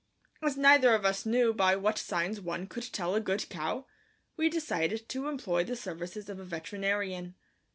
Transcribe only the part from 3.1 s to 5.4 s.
a good cow, we decided to